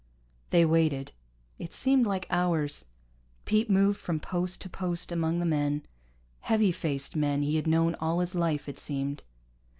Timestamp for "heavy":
6.39-6.71